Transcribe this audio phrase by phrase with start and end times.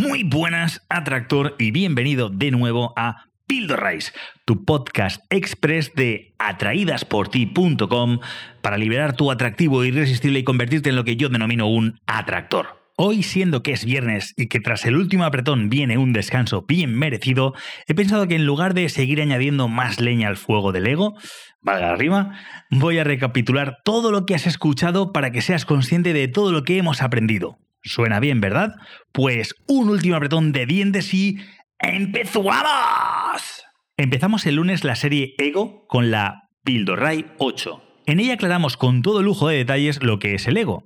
[0.00, 4.14] Muy buenas, atractor, y bienvenido de nuevo a Pildorrais,
[4.46, 8.20] tu podcast express de atraídasporti.com
[8.62, 12.80] para liberar tu atractivo irresistible y convertirte en lo que yo denomino un atractor.
[12.96, 16.98] Hoy, siendo que es viernes y que tras el último apretón viene un descanso bien
[16.98, 17.52] merecido,
[17.86, 21.14] he pensado que en lugar de seguir añadiendo más leña al fuego del ego,
[21.60, 22.38] valga arriba,
[22.70, 26.62] voy a recapitular todo lo que has escuchado para que seas consciente de todo lo
[26.62, 27.58] que hemos aprendido.
[27.82, 28.74] Suena bien, ¿verdad?
[29.12, 31.38] Pues un último apretón de dientes y
[31.78, 32.60] ¡Empezamos!
[33.96, 37.82] Empezamos el lunes la serie Ego con la Pildorray 8.
[38.04, 40.84] En ella aclaramos con todo lujo de detalles lo que es el ego.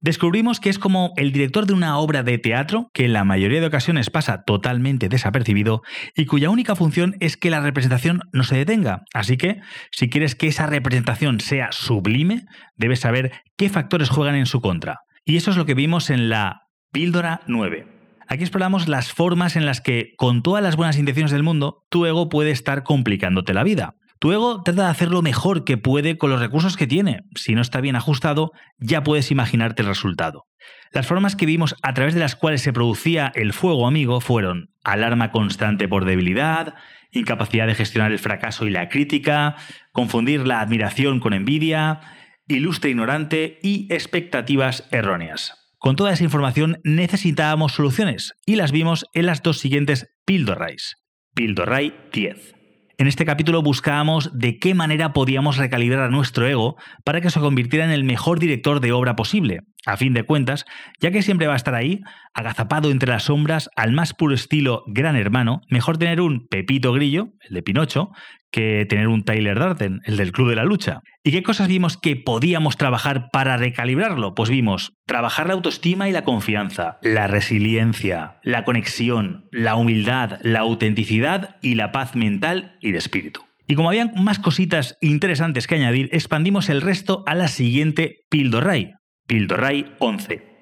[0.00, 3.62] Descubrimos que es como el director de una obra de teatro que en la mayoría
[3.62, 5.80] de ocasiones pasa totalmente desapercibido
[6.14, 9.04] y cuya única función es que la representación no se detenga.
[9.14, 9.60] Así que,
[9.92, 12.42] si quieres que esa representación sea sublime,
[12.76, 14.98] debes saber qué factores juegan en su contra.
[15.26, 17.86] Y eso es lo que vimos en la Píldora 9.
[18.28, 22.04] Aquí exploramos las formas en las que, con todas las buenas intenciones del mundo, tu
[22.04, 23.94] ego puede estar complicándote la vida.
[24.18, 27.20] Tu ego trata de hacer lo mejor que puede con los recursos que tiene.
[27.36, 30.44] Si no está bien ajustado, ya puedes imaginarte el resultado.
[30.92, 34.70] Las formas que vimos a través de las cuales se producía el fuego amigo fueron
[34.84, 36.74] alarma constante por debilidad,
[37.12, 39.56] incapacidad de gestionar el fracaso y la crítica,
[39.92, 42.00] confundir la admiración con envidia,
[42.48, 45.64] ilustre ignorante y expectativas erróneas.
[45.78, 50.96] Con toda esa información necesitábamos soluciones y las vimos en las dos siguientes pildorrais.
[51.34, 52.54] Pildorray 10.
[52.96, 57.40] En este capítulo buscábamos de qué manera podíamos recalibrar a nuestro ego para que se
[57.40, 59.60] convirtiera en el mejor director de obra posible.
[59.86, 60.64] A fin de cuentas,
[61.00, 62.00] ya que siempre va a estar ahí,
[62.32, 67.28] agazapado entre las sombras, al más puro estilo gran hermano, mejor tener un Pepito Grillo,
[67.48, 68.10] el de Pinocho,
[68.50, 71.00] que tener un Tyler Darden, el del Club de la Lucha.
[71.22, 74.34] ¿Y qué cosas vimos que podíamos trabajar para recalibrarlo?
[74.34, 80.60] Pues vimos trabajar la autoestima y la confianza, la resiliencia, la conexión, la humildad, la
[80.60, 83.42] autenticidad y la paz mental y de espíritu.
[83.66, 88.92] Y como habían más cositas interesantes que añadir, expandimos el resto a la siguiente Pildorray,
[89.26, 90.54] Pildorray 11.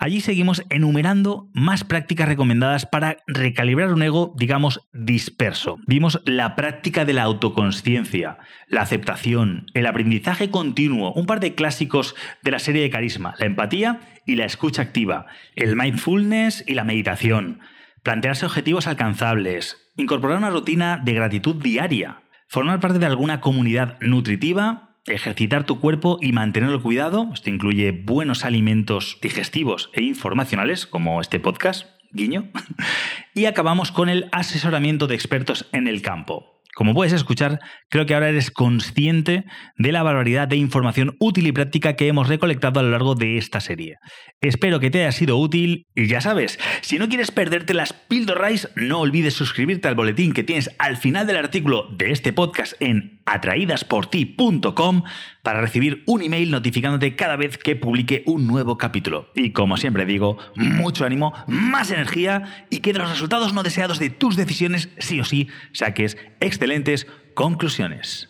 [0.00, 5.78] Allí seguimos enumerando más prácticas recomendadas para recalibrar un ego, digamos, disperso.
[5.88, 12.14] Vimos la práctica de la autoconsciencia, la aceptación, el aprendizaje continuo, un par de clásicos
[12.42, 16.84] de la serie de carisma, la empatía y la escucha activa, el mindfulness y la
[16.84, 17.58] meditación,
[18.04, 24.87] plantearse objetivos alcanzables, incorporar una rutina de gratitud diaria, formar parte de alguna comunidad nutritiva
[25.08, 27.30] ejercitar tu cuerpo y mantenerlo cuidado.
[27.32, 32.50] Esto incluye buenos alimentos digestivos e informacionales, como este podcast, guiño.
[33.34, 36.58] y acabamos con el asesoramiento de expertos en el campo.
[36.78, 37.58] Como puedes escuchar,
[37.88, 39.44] creo que ahora eres consciente
[39.78, 43.36] de la barbaridad de información útil y práctica que hemos recolectado a lo largo de
[43.36, 43.96] esta serie.
[44.40, 48.68] Espero que te haya sido útil y ya sabes, si no quieres perderte las pildorrais,
[48.76, 53.17] no olvides suscribirte al boletín que tienes al final del artículo de este podcast en
[53.28, 55.02] atraídasporti.com
[55.42, 59.30] para recibir un email notificándote cada vez que publique un nuevo capítulo.
[59.34, 63.98] Y como siempre digo, mucho ánimo, más energía y que de los resultados no deseados
[63.98, 68.28] de tus decisiones sí o sí saques excelentes conclusiones.